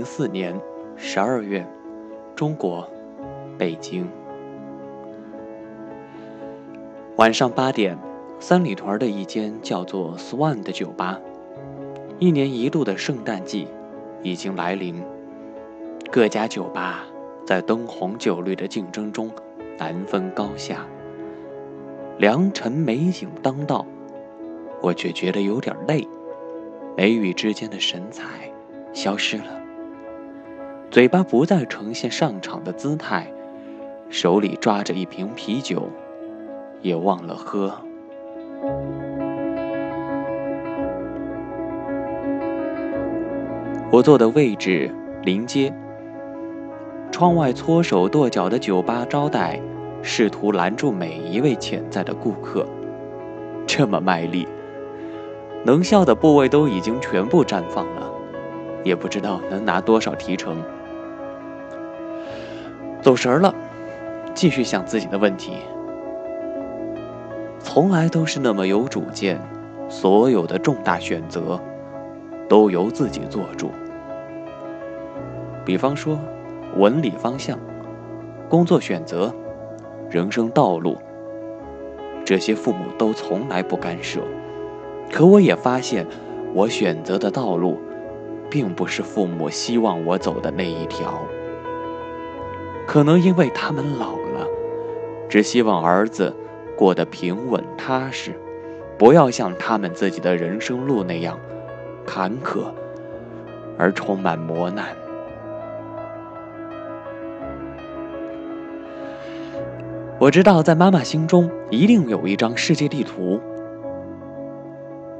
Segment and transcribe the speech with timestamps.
[0.00, 0.58] 零四年
[0.96, 1.62] 十二月，
[2.34, 2.88] 中国
[3.58, 4.08] 北京
[7.16, 7.98] 晚上八点，
[8.38, 11.20] 三里屯的一间叫做 Swan 的酒吧。
[12.18, 13.68] 一年一度的圣诞季
[14.22, 15.04] 已经来临，
[16.10, 17.04] 各家酒吧
[17.44, 19.30] 在灯红酒绿的竞争中
[19.76, 20.86] 难分高下。
[22.16, 23.84] 良辰美景当道，
[24.80, 26.08] 我却觉得有点累，
[26.96, 28.50] 眉宇之间的神采
[28.94, 29.59] 消失了，
[30.90, 33.24] 嘴巴不再呈现上场的姿态，
[34.08, 35.88] 手里抓着一瓶啤酒，
[36.82, 37.72] 也忘了喝。
[43.92, 45.72] 我坐的位置临街，
[47.12, 49.60] 窗外搓手跺脚的酒吧招待。
[50.02, 52.66] 试图拦住每一位潜在的顾客，
[53.66, 54.48] 这么卖力，
[55.62, 58.10] 能笑的部位都已经全部绽放了，
[58.82, 60.56] 也不知道能拿多少提成。
[63.02, 63.54] 走神了，
[64.34, 65.54] 继续想自己的问题。
[67.58, 69.40] 从来都是那么有主见，
[69.88, 71.58] 所有的重大选择
[72.48, 73.70] 都由自己做主。
[75.64, 76.18] 比方说，
[76.76, 77.58] 文理方向，
[78.48, 79.32] 工作选择。
[80.10, 80.98] 人生道路，
[82.24, 84.20] 这些父母都从来不干涉。
[85.12, 86.04] 可我也发现，
[86.52, 87.78] 我选择的道路，
[88.50, 91.22] 并不是父母希望我走的那一条。
[92.86, 94.46] 可能因为他们老了，
[95.28, 96.34] 只希望儿子
[96.76, 98.32] 过得平稳踏实，
[98.98, 101.38] 不要像他们自己的人生路那样
[102.04, 102.64] 坎坷
[103.78, 104.86] 而充满磨难。
[110.18, 113.40] 我知道，在妈妈心中一定有一张世界地图。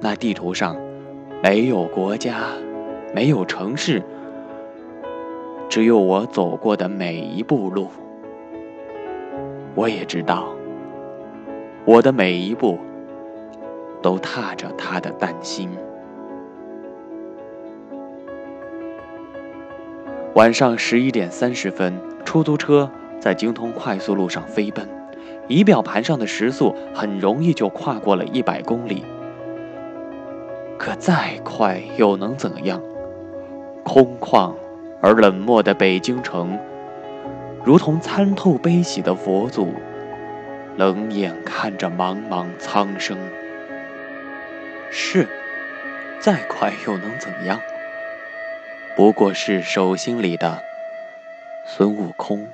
[0.00, 0.76] 那地图上
[1.42, 2.50] 没有国家，
[3.12, 4.00] 没有城市，
[5.68, 7.88] 只有我走过的每一步路。
[9.74, 10.46] 我也知道，
[11.84, 12.78] 我的每一步
[14.00, 15.68] 都踏着他的担心。
[20.34, 22.90] 晚上十一点三十分，出租车。
[23.20, 24.86] 在京通快速路上飞奔，
[25.48, 29.02] 仪表盘上的时速很容易就跨过了一百公里。
[30.76, 32.82] 可再快又能怎样？
[33.82, 34.52] 空旷
[35.00, 36.58] 而冷漠的北京城，
[37.64, 39.74] 如同参透悲喜的佛祖，
[40.76, 43.18] 冷眼看着茫茫苍生。
[44.90, 45.28] 是，
[46.20, 47.60] 再快又能怎样？
[48.96, 50.62] 不过是手心里的
[51.66, 52.46] 孙悟空。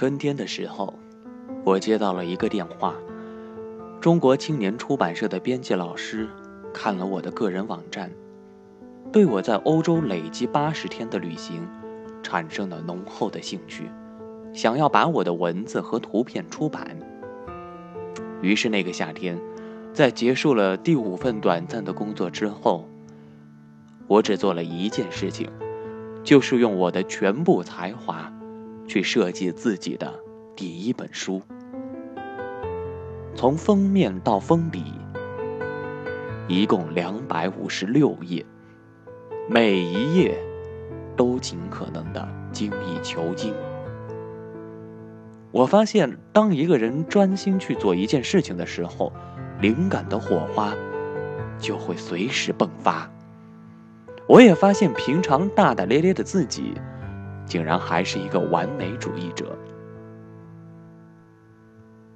[0.00, 0.94] 春天的时候，
[1.62, 2.94] 我接到了一个电话。
[4.00, 6.26] 中国青年出版社的编辑老师
[6.72, 8.10] 看了我的个人网站，
[9.12, 11.68] 对我在欧洲累积八十天的旅行
[12.22, 13.90] 产生了浓厚的兴趣，
[14.54, 16.96] 想要把我的文字和图片出版。
[18.40, 19.38] 于是那个夏天，
[19.92, 22.88] 在结束了第五份短暂的工作之后，
[24.06, 25.50] 我只做了一件事情，
[26.24, 28.32] 就是用我的全部才华。
[28.90, 30.12] 去设计自己的
[30.56, 31.40] 第一本书，
[33.36, 34.82] 从封面到封底，
[36.48, 38.44] 一共两百五十六页，
[39.48, 40.36] 每一页
[41.16, 43.54] 都尽可能的精益求精。
[45.52, 49.12] 我发现，当一个人专心去做一件事情的时候，
[49.60, 50.74] 灵感的火花
[51.60, 53.08] 就会随时迸发。
[54.26, 56.74] 我也发现，平常大大咧咧的自己。
[57.50, 59.58] 竟然还是一个完美主义者，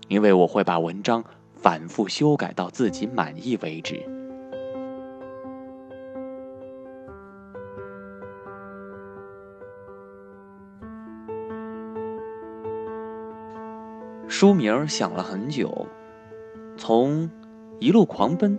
[0.06, 1.24] 因为我会把文章
[1.56, 4.00] 反复修改到自己满意为止。
[14.28, 15.84] 书名想了很久，
[16.76, 17.28] 从
[17.80, 18.56] “一路狂奔”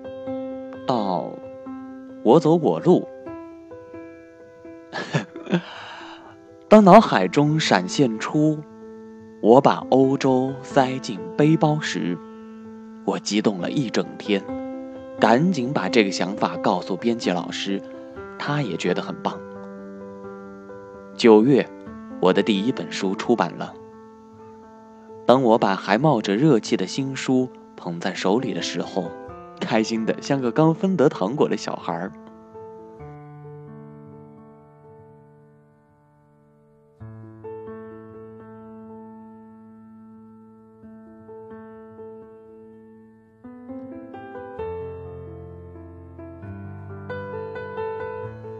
[0.85, 1.31] 到
[2.21, 3.07] “我走我路”。
[6.75, 8.59] 当脑海中闪现出
[9.41, 12.17] 我把欧洲塞进背包时，
[13.05, 14.43] 我激动了一整天，
[15.17, 17.81] 赶紧把这个想法告诉编辑老师，
[18.37, 19.39] 他也觉得很棒。
[21.15, 21.65] 九月，
[22.19, 23.73] 我的第一本书出版了。
[25.25, 29.09] 当我把还冒着热气的新书捧在手里的时候，
[29.61, 32.11] 开心的像个刚分得糖果的小孩儿。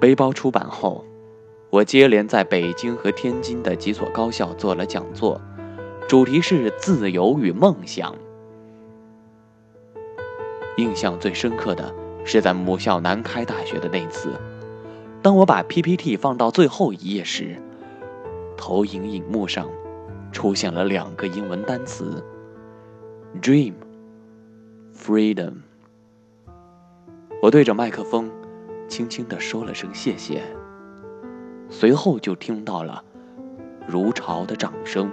[0.06, 1.04] 背包出版后，
[1.72, 5.42] 我接连在北京和天津的几所高校做了讲座，
[6.07, 8.16] 主题是自由与梦想。
[10.78, 11.92] 印象最深刻的
[12.24, 14.34] 是在母校南开大学的那次，
[15.24, 17.60] 当我把 PPT 放到最后一页时，
[18.56, 19.68] 投影荧幕上
[20.31, 22.24] 出现了两个英文单词
[23.42, 25.54] ：dream，freedom。
[27.42, 28.30] 我对着麦克风。
[28.88, 30.44] 轻轻地说了声谢谢，
[31.70, 33.04] 随后就听到了
[33.88, 35.12] 如潮的掌声。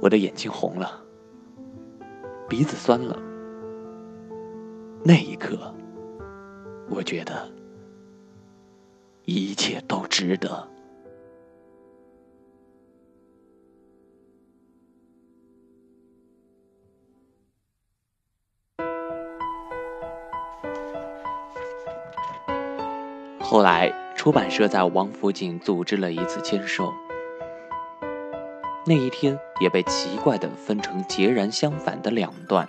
[0.00, 1.02] 我的眼睛红了，
[2.48, 3.18] 鼻子酸了。
[5.02, 5.74] 那一刻，
[6.88, 7.50] 我觉得
[9.24, 10.68] 一切都值得。
[23.48, 26.92] 后来，出版社在王府井组织了一次签售。
[28.84, 32.68] 那一天也被奇怪的分成截然相反的两段。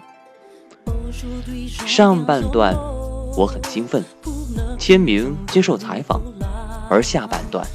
[1.65, 2.75] 上半段
[3.35, 4.03] 我很兴奋，
[4.77, 6.21] 签名、接受采访；
[6.91, 7.65] 而下半段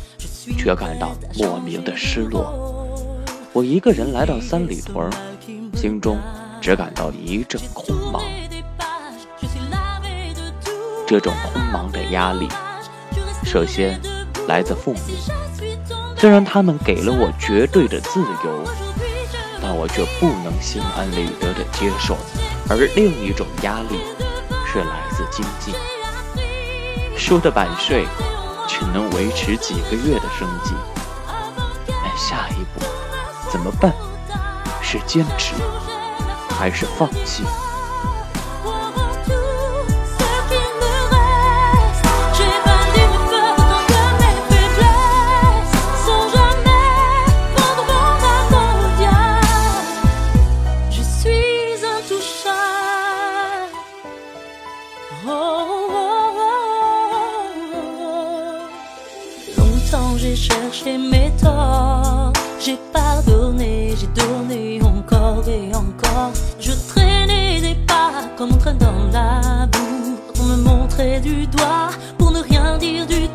[0.57, 3.27] 却感到莫名的失落。
[3.53, 5.11] 我一个人来到三里屯，
[5.75, 6.19] 心中
[6.61, 8.23] 只感到一阵空茫。
[11.05, 12.49] 这种空茫的压力。
[13.53, 14.01] 首先，
[14.49, 15.01] 来自父母。
[16.17, 18.65] 虽然他们给了我绝对的自由，
[19.61, 22.17] 但我却不能心安理得的接受。
[22.71, 24.01] 而另一种压力
[24.65, 25.75] 是来自经济。
[27.15, 28.07] 收的版税
[28.67, 30.73] 只能维持几个月的生计。
[31.87, 32.83] 那下一步
[33.51, 33.93] 怎么办？
[34.81, 35.53] 是坚持，
[36.59, 37.45] 还是放弃？
[55.27, 57.03] Oh, oh, oh,
[59.59, 66.33] Longtemps j'ai cherché mes torts, j'ai pardonné, j'ai donné encore et encore.
[66.59, 71.91] Je traînais des pas comme on traîne dans la boue, on me montrait du doigt
[72.19, 73.32] pour ne rien dire du tout.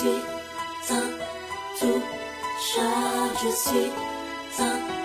[0.00, 1.10] suis un
[1.78, 2.02] tout
[3.42, 3.92] je suis
[4.58, 4.99] un.